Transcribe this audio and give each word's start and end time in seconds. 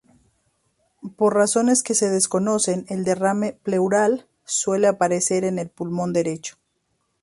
Por 1.15 1.35
razones 1.35 1.83
que 1.83 1.93
se 1.93 2.09
desconocen, 2.09 2.87
el 2.89 3.03
derrame 3.03 3.53
pleural 3.61 4.25
suele 4.45 4.87
aparecer 4.87 5.43
en 5.43 5.59
el 5.59 5.69
pulmón 5.69 6.11
derecho. 6.11 6.57